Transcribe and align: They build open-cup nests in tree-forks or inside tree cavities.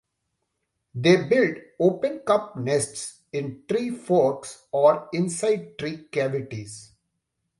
They 0.95 1.25
build 1.27 1.57
open-cup 1.79 2.55
nests 2.57 3.21
in 3.31 3.61
tree-forks 3.67 4.65
or 4.71 5.07
inside 5.13 5.77
tree 5.77 6.05
cavities. 6.11 6.93